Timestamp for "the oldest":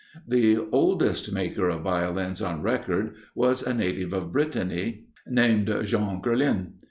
0.27-1.31